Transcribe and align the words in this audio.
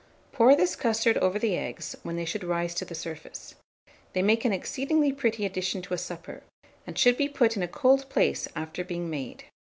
Pour 0.31 0.55
this 0.55 0.75
custard 0.75 1.15
over 1.19 1.37
the 1.37 1.55
eggs, 1.55 1.95
when 2.01 2.15
they 2.15 2.25
should 2.25 2.43
rise 2.43 2.73
to 2.73 2.83
the 2.83 2.95
surface. 2.95 3.53
They 4.13 4.23
make 4.23 4.43
an 4.43 4.51
exceedingly 4.51 5.11
pretty 5.13 5.45
addition 5.45 5.83
to 5.83 5.93
a 5.93 5.97
supper, 5.99 6.41
and 6.87 6.97
should 6.97 7.17
be 7.17 7.29
put 7.29 7.55
in 7.55 7.61
a 7.61 7.67
cold 7.67 8.09
place 8.09 8.47
after 8.55 8.83
being 8.83 9.11
made. 9.11 9.43